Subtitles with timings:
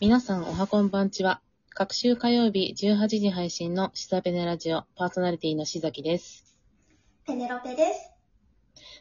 [0.00, 1.42] 皆さんおはこんばんちは。
[1.74, 6.56] 各週火曜日18時配信のシザペネラジオパーソナリティのしざきです。
[7.26, 8.10] ペネロペです。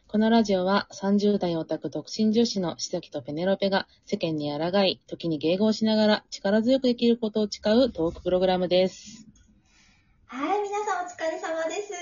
[0.10, 9.26] このラジオは30代オタク独身女子のしざきとペネロペが世間に抗い、時に迎合しながら力強く生きることを誓うトークプログラムです。
[10.26, 11.94] はい、皆さんお疲れ様です。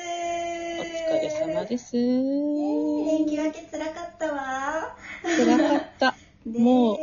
[0.80, 1.96] お疲れ様です。
[1.96, 4.98] ねえ連休明け辛かったわ。
[5.22, 6.16] 辛かった。
[6.48, 6.98] もう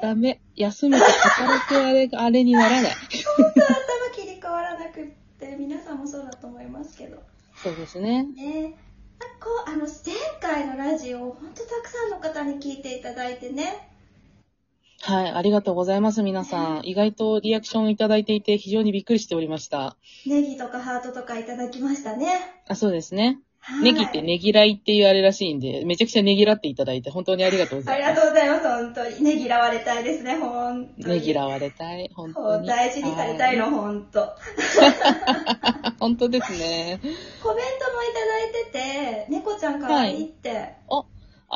[0.00, 0.43] ダメ。
[0.56, 2.92] 休むと働くあれがあれにならない。
[3.36, 3.74] 本当頭
[4.14, 5.06] 切り替わらなくっ
[5.38, 7.22] て、皆さんもそうだと思いますけど。
[7.62, 8.24] そうですね。
[8.24, 8.74] ね
[9.20, 13.90] あこう、あの、前回のラジオ、本当たくさんの方に聞いていただいてね。
[15.02, 16.80] はい、ありがとうございます、皆さん。
[16.84, 19.96] 意外とリアクションいただいていて非常にびっくりしておりました。
[20.24, 22.26] ネギとかハートとかいただきましたね。
[22.68, 23.38] あ、そうですね。
[23.66, 28.16] はいネギってねぎらいっていうあれらしいんで、めちゃくちゃねぎらっていただいて本当にありがとうござありいます。
[28.16, 29.22] がとうございます、本当に。
[29.24, 31.14] ねぎらわれたいですね、本当に。
[31.14, 32.66] ねぎらわれたい、本当に。
[32.68, 34.28] 大事にされたいの、は本当。
[35.98, 37.00] 本当ですね。
[37.42, 40.74] コメントもいただいてて、猫ちゃん可愛いって。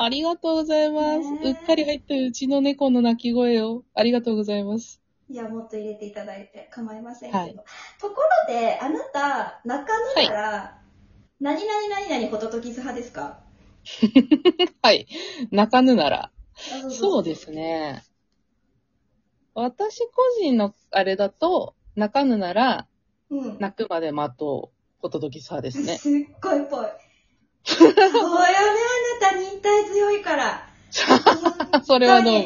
[0.01, 1.29] ありがとうございます。
[1.29, 3.83] ねえうっかり入ったうちの猫の鳴き声を。
[3.93, 5.01] ありがとうございます。
[5.29, 7.39] いや、もっと入れていただいて構いませんけど。
[7.39, 7.55] はい
[8.01, 10.78] ところで、あなた、中野なら、
[11.39, 13.39] 何々何々ホトトギズ派ですか？
[14.81, 15.07] はい。
[15.51, 16.31] 泣かぬなら。
[16.85, 18.03] あそうですね。
[19.53, 22.87] 私個人のあれだと、泣かぬなら、
[23.29, 23.57] うん。
[23.59, 25.97] 泣くまで待とう、ホトトギス派ですね。
[25.97, 26.85] すっごいぽい。
[27.63, 30.69] そうよね、あなた忍耐強いから。
[31.83, 32.39] それはどうも。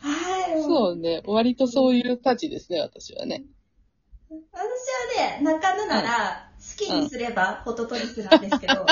[0.00, 0.56] はい。
[0.56, 1.22] もそうね。
[1.26, 3.44] 割とそういうたちですね、私はね。
[4.30, 6.47] 私はね、中野なら、
[6.78, 8.86] 好きにすれば、ホトトギスなんですけど、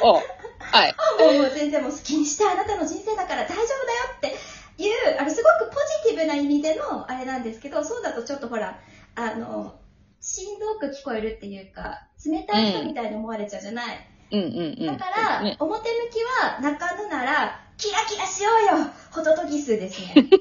[0.00, 0.94] おはい。
[1.18, 3.68] もう全然もう好きにしてあなたの人生だから大丈夫だよ
[4.16, 8.78] っていう、あの、すごくポジティブな意味でのあれなんですけど、そうだとちょっとほら、
[9.14, 9.74] あの、
[10.20, 14.08] しんどく聞こえるっていうか、冷たい人みたいに思われちゃうじゃない。
[14.30, 14.98] うんうんうん。
[14.98, 20.12] だから、ね、表向きは中野なら、キラキラしようよホトトギスですね。
[20.14, 20.22] キ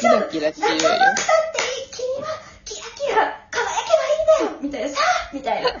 [0.00, 0.76] 大丈夫ラキラしようよ。
[0.76, 2.28] 泣かなくたっていい君は
[2.64, 3.90] キラキラ輝け
[4.40, 5.70] ばいいんだよみたいな、さあみたいな。
[5.70, 5.80] 羽を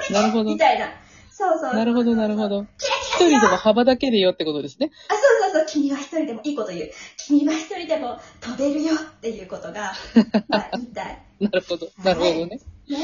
[0.00, 0.86] 広なるほどみたいな。
[1.30, 1.74] そうそう。
[1.74, 2.64] なるほど、なるほど。
[2.78, 4.90] キラキ一ラしよう人でも幅だけでよってことですね。
[5.08, 6.90] あ、そうそうそう、君は一人でもいいこと言う。
[7.16, 9.92] 君は一人でも飛べるよっていうことが、
[10.48, 11.18] まあ言いたい。
[11.40, 11.88] なるほど。
[12.02, 12.60] なるほどね。
[12.88, 12.98] ね。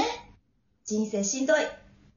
[0.85, 1.59] 人生しんどい。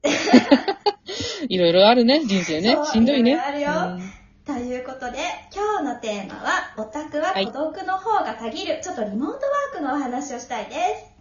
[1.48, 2.86] いろいろあるね、人生ねそう。
[2.86, 3.32] しんどいね。
[3.32, 5.18] いろいろあるようんということで、
[5.54, 11.11] 今日のテーマは、オタクは孤独の方が限る、ちょっとリモートワークのお話をしたいです。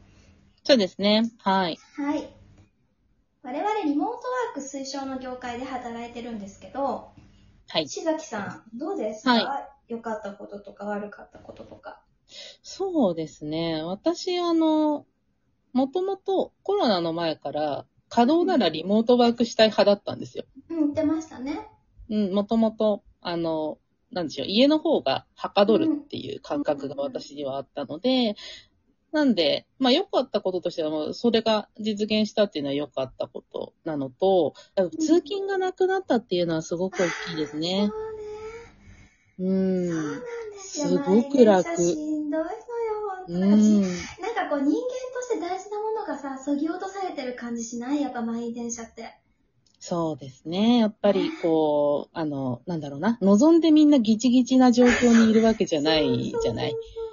[0.63, 1.31] そうですね。
[1.39, 1.79] はい。
[1.95, 2.29] はい。
[3.43, 7.11] 我々リモートワーク推奨の業界で働いてるんですけど、
[7.67, 7.87] はい。
[7.87, 12.01] 志崎さん、どうですか、は良かったこととか悪かったこととか。
[12.61, 13.83] そうですね。
[13.83, 15.05] 私、あの、
[15.73, 20.43] もともとコロナの前から稼働ならリモートワークしたい派だったんですよ。
[20.69, 21.67] うん、言ってましたね。
[22.09, 23.79] うん、もともと、あの、
[24.11, 28.35] なんでしょう、家の方がはかどるっていう感覚が私にはあったので、
[29.11, 34.53] なんで、まあ良かったこととしては、もうそれが実現したっていうのは良かったことなのと、
[34.99, 37.93] 通勤がなくなったっていうのはすごく大きいですね。
[39.39, 39.43] う。
[39.43, 39.49] そうん
[40.15, 40.87] うなんですよ。
[40.87, 43.81] すごく楽しんどいのよ、本当うに。
[43.81, 44.09] ん。
[44.21, 44.71] なんかこう人間
[45.13, 48.01] として大事なものがさ、そぎ落とされてる感じしない？
[48.01, 49.21] やっぱ満員電車って。
[49.79, 50.77] そうですね。
[50.77, 53.17] やっぱりこう、あの、なんだろうな。
[53.21, 56.71] 望んでみんなギチギチな状況にいるわけじゃないじゃない？
[56.71, 56.73] う。
[56.73, 56.83] そう。
[56.93, 57.10] そ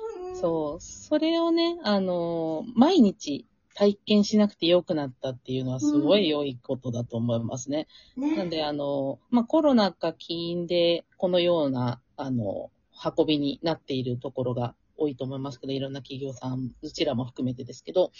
[1.19, 7.87] れをね、あの、毎日体験しなくてよくなったっていうのはすごい良いことだと思いますね。
[8.16, 8.37] ね。
[8.37, 12.71] なんで、あの、まあ、コロナが起因で、このような、あの、
[13.16, 18.10] 運びになっているところが多いと思いますけど、いろんな企業さん、うちらも含めてですけど、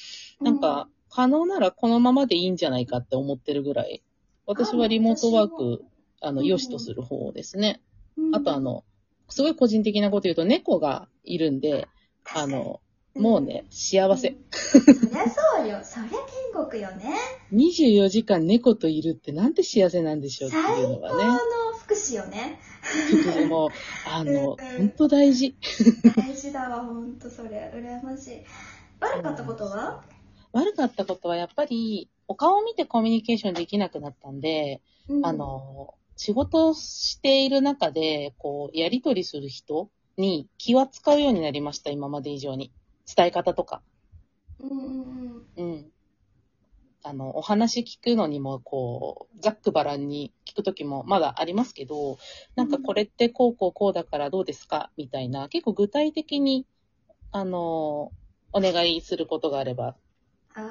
[0.41, 4.03] なんか、可能ならこのままでいいんじゃないかって思ってるぐらい、
[4.47, 5.85] 私はリモートワーク、
[6.21, 7.81] あの、うん良しとする方ですね。
[8.17, 8.85] うん、あと、あの、
[9.29, 11.89] すごい個人的なこと言うと、猫がいるんで、
[12.35, 12.81] あの、
[13.15, 14.29] もうね、幸せ。
[14.29, 14.95] うん。
[14.95, 15.81] そりゃそうよ。
[15.83, 16.11] そりゃ
[16.55, 17.15] 天国よね。
[17.53, 21.39] 24時間猫といるってなんて幸せなんでしょうって最いうのは高のね。
[21.85, 22.59] 福祉よね。
[23.35, 23.71] でも、
[24.07, 25.55] あの、うんほんと大事。
[26.17, 27.73] 大事だわ、ほんとそれ。
[27.75, 28.39] 羨ましい。
[29.01, 30.03] 悪かったことは？
[30.53, 42.71] 悪かったことはやっぱり、お顔を見てコミュニケーションできなくなったんで、うんあ、の、仕事をしている中で、こう、やりとりする人に気は使うようになりました、今まで以上に。
[43.17, 43.81] 伝え方とか。
[44.61, 44.75] うんう
[45.33, 45.93] んうん。
[47.05, 52.19] あの、お話聞くのにも、こう、ざっくばらんに聞くときもまだありますけど、
[52.57, 54.91] なんかこれってこうこうこうだからどうですか？
[54.97, 56.67] みたいな、結構具体的に
[57.31, 58.11] あの、
[58.53, 59.95] お願いすることがあれば、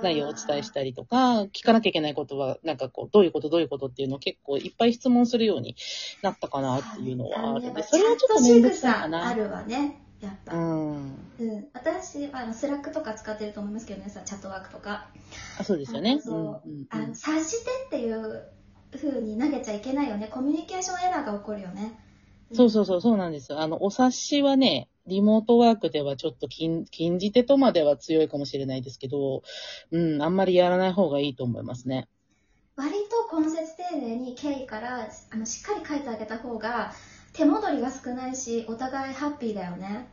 [0.01, 5.75] 内容をお伝えしたりとか、聞かなきゃいけないことは、なんかこう、どういうことどういうことっていうのを結構いっぱい質問するように
[6.21, 9.33] なったかなっていうのはあるんで、それはちょっとめんどくさいかあな。
[9.33, 10.01] るわね。
[10.19, 10.55] やっぱ。
[10.55, 10.95] うん。
[11.39, 11.67] うん。
[11.73, 15.09] 私は、あの、スラックとか使ってると思いますけどね、さ、チャットワークとか。
[15.59, 16.19] あ、そうですよね。
[16.21, 18.43] そううんうんあの、察してっていう
[18.95, 20.27] 風に投げちゃいけないよね。
[20.27, 21.99] コミュニケーションエラーが起こるよね。
[22.53, 23.59] そうそうそう、そうなんですよ。
[23.59, 29.41] あの、お察しはね、リモートワークではちょっと禁禁じ手とまでは強いかもしれないですけど、
[29.91, 32.07] うん、あんまりやらない方がいいと思いますね。
[32.75, 32.93] 割
[33.31, 36.93] と根節丁寧に経緯からあのしっかり書いてあげた方が
[37.33, 40.07] 手戻りが少ないしお互いハッピーだよね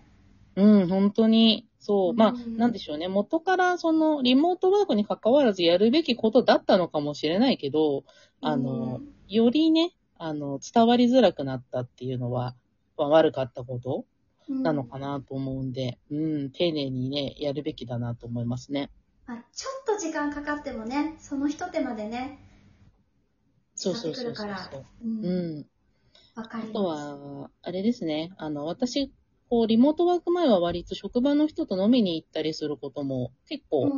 [0.56, 2.14] うん、本当に、そう。
[2.14, 3.08] まあ、うんなんでしょうね。
[3.08, 8.05] 元から、その、リモートワークに関わらずやるべきことだったのかもしれないけど、
[8.40, 12.55] あの、よりね、あの、伝わりづらくなったっていうのは、
[12.97, 14.05] まあ悪かったことうん
[14.49, 16.14] なのかなと思うんで、う
[16.44, 18.91] ん、丁寧にね、やるべきだなと思いますね。
[19.26, 22.38] まあ、ちょっと時間かかってもねその一手間でね
[23.75, 24.43] そうそうそうそ
[25.02, 25.67] うん。
[26.35, 28.32] わかりますあとは、あれですね。
[28.38, 29.12] あの、私、
[29.50, 33.91] こう、リモートワーク前は割と職場の人と飲みに行ったりすることも結構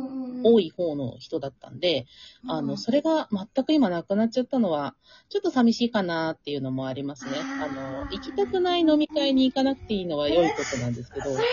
[0.43, 2.05] 多い、い方の人だったんで、
[2.47, 4.95] あの、うんそれが全く今なくなっちゃったのは、
[5.29, 7.31] ちょっと寂しいかなっていうのもありますね。
[7.59, 11.25] あの、行きたくない飲み会に行かなくていいのは良いことなんですけど。
[11.25, 11.45] それはね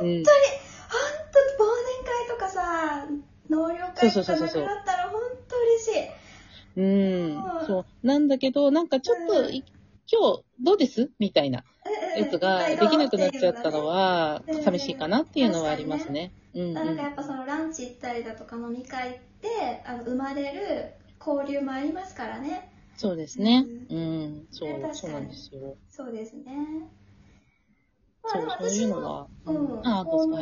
[0.00, 0.06] うん。
[0.06, 0.22] 本当に
[1.56, 3.06] 忘年会とかさ
[3.48, 6.00] 納涼会とかなくなったら本当嬉しい
[6.76, 6.84] うん
[7.60, 7.62] う。
[7.62, 8.06] んそう。
[8.06, 9.50] なんだけど、なんかちょっと、
[10.08, 11.10] 今日どうです？
[11.18, 11.64] みたいな
[12.14, 16.32] やつができなくなっちゃったのはうん、寂しいかなっていうのはありますね。
[16.54, 17.02] うん、うんなんか。
[17.02, 20.92] やっぱそのランチ行ったりだとか飲み会ってあの生まれる
[21.24, 23.64] 交流もありますからねそうですね。
[23.90, 24.46] ううん。
[24.50, 25.76] そうそうなんですよ。
[25.90, 26.44] そうですね
[28.22, 29.50] まあでも、そうい私もう。
[29.50, 30.40] ううんんあ、どおおむあ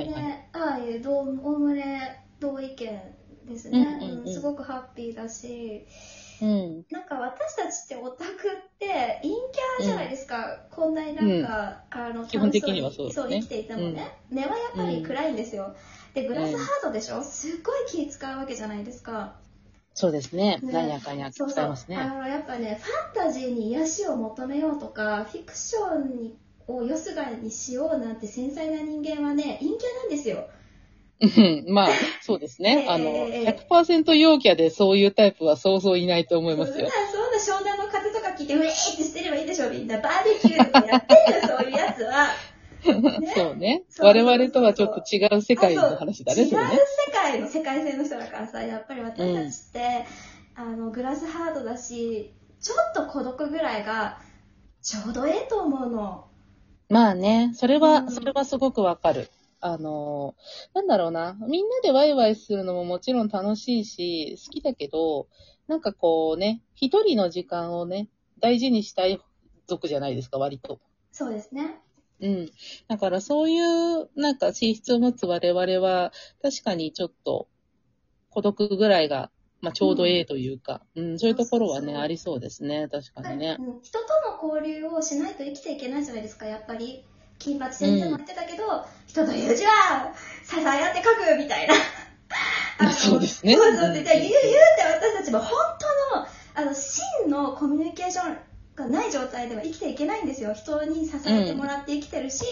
[0.55, 1.08] あいう
[1.43, 2.76] おおむね同意見
[3.47, 5.87] ですね、うんうんうんすごくハッピーだし
[6.42, 6.84] うん。
[6.90, 8.34] なんか私たちってオタクっ
[8.78, 13.22] て陰キャラじゃないですか、こんなになんか、あの基本的にはそうですね。
[13.22, 15.75] そう生きていてもね、根はやっぱり暗いんですよ、
[16.12, 17.22] でグラスハードでしょ？
[17.22, 19.36] すっごい気使うわけじゃないですか、
[19.94, 20.60] そうですね。
[20.62, 20.72] ね。
[20.72, 21.96] なんやかんやそうそう使いますね。
[21.96, 30.48] あのやっぱねファンタジーに癒しを求めようとかフィクションにをよすがにしようなんて繊細な人間はね陰キャなんですよ
[31.25, 31.73] うん。
[31.73, 31.88] まあ、
[32.21, 32.79] そうですね。
[32.79, 36.91] ええあの、ええ100%陽キャでそういうタイプはそうそういないと思いますよ。
[36.91, 42.29] そんなそんな湘南の風とか聞いてウェーってしてればいいでしょみんなバーベキューとかやってるよそういうやつは。
[43.35, 43.85] そうね。
[43.88, 46.81] そう我々とはちょっと違う世界の話だね、違うそれね。
[47.06, 50.06] 世界の世界線の人だからさやっぱり私たちって、
[50.55, 54.19] あのグラスハードだしちょっと孤独ぐらいが
[54.82, 56.26] ちょうどええと思うの。
[56.91, 58.11] まあね、それは、うん。
[58.11, 59.29] それはすごくわかる。
[59.66, 60.34] あの、
[60.75, 61.38] なんだろうな。
[61.40, 65.26] みんなでワイワイするのももちろん楽しいし、好きだけど、
[65.69, 69.22] なんかこうね、一人の時間をね、大事にしたい
[69.66, 70.81] 族じゃないですか、割と。
[71.12, 71.81] そうですね
[72.20, 72.50] うん。
[72.88, 76.12] だからそういう、なんか資質を持つ我々は、
[76.43, 77.49] 確かにちょっと、
[78.28, 79.31] 孤独ぐらいが、
[79.62, 83.56] まあちょうどええというか、うん、そういうところはね、そうそうそうありそうですね、確かにね。
[83.58, 87.06] うん人との交流をしないと生きていけないじゃないですかやっぱり
[87.38, 90.12] 金八先生も言ってたけど、人と友人は
[90.44, 91.75] 支え合って書くみたいな。
[92.78, 93.54] あのそうですね。
[93.54, 94.09] そうそう言う言うて
[94.82, 95.50] 私たちも本
[96.12, 98.37] 当のあの真のコミュニケーション
[98.75, 100.54] がない状態では生きていけないんですよ。
[100.54, 102.44] 人に支えてもらって生きてるし、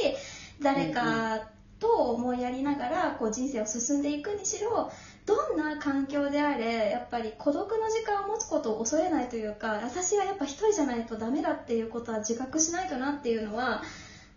[0.61, 1.42] 誰か
[1.83, 4.92] と思いやりながらこう人生を進んでいくにしろ
[5.26, 13.83] どんな環境であれやっぱり孤独の時間を持つことを恐れないというか私はやっぱ一人じゃないとダメだっていうことは自覚しないとなっていうのは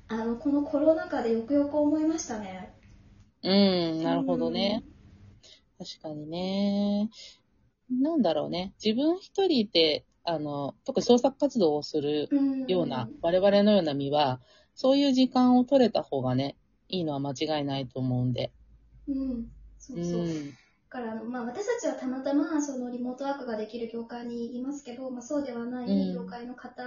[0.07, 2.73] あのこのコロナ禍でよくよく思いましたね。
[3.43, 3.47] う
[3.99, 4.83] ん、なるほどね。
[5.77, 7.09] 確かにね。
[7.89, 8.75] なんだろうね。
[8.83, 14.41] 自分一人で、あの、特に創作活動をするうんような、我々のような身は、
[14.75, 16.57] そういう時間を取れた方がね、
[16.89, 18.53] いいのは間違いないと思うんで。
[19.07, 20.57] うんそううそう、だん。
[20.89, 26.83] からまあ、私たちはたまたまそのリモートワークができる業界にいますけど、まあ、そうではないうん業界の方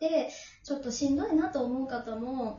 [0.00, 0.30] で
[0.64, 2.58] ちょっとしんどいなと思う方も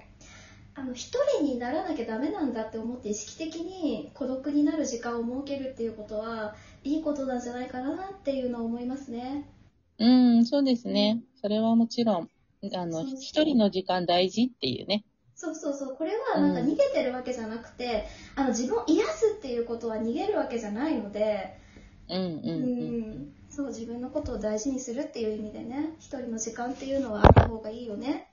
[0.74, 9.50] あの一人にならなきゃダメなんだって思って意識的に孤独になる時間を設けるっていうことはいいことなんじゃないかなっていうのを思いますね。
[10.00, 10.06] う
[10.40, 11.22] ん、そうですね。
[11.42, 12.30] それはもちろん、
[12.74, 15.04] あの、一人の時間大事っていうね。
[15.36, 18.06] そうそうそうこれはなんか逃げてるわけじゃなくて、
[18.36, 21.58] あの自分を癒すっていうことは逃げるわけじゃないので、
[22.12, 23.20] うん、うん、ううん。
[23.24, 28.28] ん、そう自分のことを大事にするっていう意味でね一人の時間っていうのはあった方がいいよね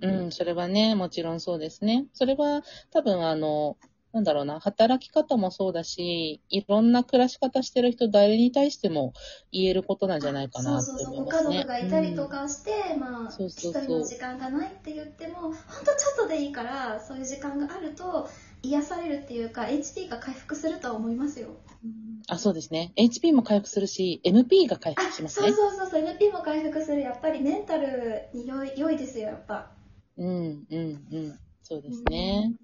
[0.00, 2.06] うん、それはね、もちろんそうですね。
[2.12, 3.78] それは多分あの、
[4.12, 9.12] なんだろうな、働き方もそうだし、いろんな暮らし方してる人、誰に対しても
[9.50, 11.64] 言えることなんじゃないかなそうそうそう、ご思いますね。
[11.64, 18.28] 家族がいたりとかして、まあ、そう一そうそう人の時間がないって言っても、ほんとちょっとでいいから、そういう時間があると、
[18.62, 21.48] 癒されるっていうか、HP が回復するとは思いますよ。
[21.82, 22.92] うんあ、そうですね。
[22.96, 25.52] HP も回復するし、MP が回あ、復しますそうね。
[25.52, 27.00] そうそうそう、MP も回復する。
[27.00, 29.70] やっぱりメンタルに良い良いですよ、やっぱ。
[30.16, 31.40] うん、うん、うん。
[31.62, 32.54] そうですね。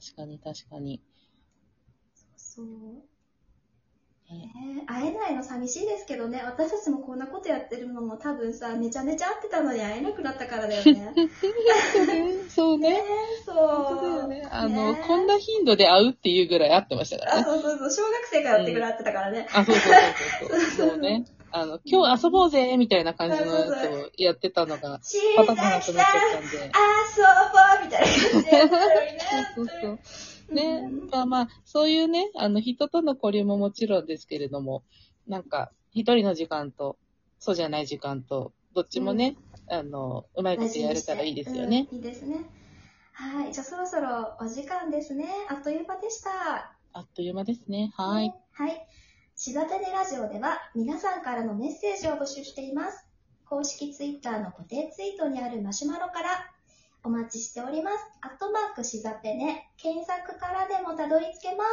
[0.00, 1.02] 確かに、確かに。
[2.36, 2.66] そう。
[4.30, 4.71] ねね会え
[5.32, 11.12] ないの寂しいですけどね、私たちもこんなことやってるのも多分さ、めちゃめちゃ会ってたのに会えなくなったからだよね。
[12.48, 12.90] そうね。
[12.90, 13.02] ね
[13.44, 13.56] そう。
[14.02, 14.46] だよね。
[14.50, 19.48] あの、ねこんな頻度で会うっていうぐらい会ってましたからあ、そうそうそう、小学生からやってくらい会ってたからね。
[19.52, 19.94] あ、そうそう
[20.48, 20.88] そうそう。
[20.90, 21.24] そうね。
[21.54, 25.00] あの、今日遊ぼうぜみたいな感じのやつをやってたのが、
[25.36, 26.00] パタパタなくなっちゃ、っ
[26.32, 26.56] たんで。
[26.56, 28.70] 遊ぼうみたいな感じでね。
[29.54, 29.98] そうそうそう。
[30.54, 34.84] ね、まあまあ、そういうね、あの、人との交流ももちろんですけれども、
[35.26, 36.96] なんか、一人の時間と、
[37.38, 39.36] そうじゃない時間と、どっちもね、
[39.68, 41.88] あの、うまいことやれたらいいですよね。
[41.90, 42.44] うんいいですね。
[43.12, 43.52] はい。
[43.52, 45.28] じゃあそろそろお時間ですね。
[45.48, 46.74] あっという間でした。
[46.92, 47.92] あっという間ですね。
[47.96, 48.34] はいね。
[48.52, 48.86] はい。
[49.36, 53.06] しざてねラジオでは皆さんからのメッセージを募集しています。
[53.44, 56.50] 公式ツイッターの固定ツイートにあるマシュマロから
[57.04, 57.96] お待ちしております。
[58.22, 61.70] アットマークしざてね、検索からでもたどり着けます。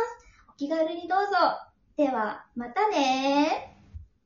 [0.49, 1.68] お気軽にどうぞ。
[1.99, 3.75] では、またね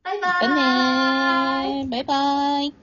[0.03, 1.89] バイバーイまたねー。
[1.89, 2.82] バイバイ。